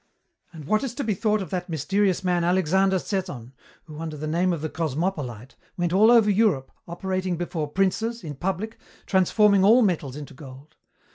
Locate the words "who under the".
3.83-4.25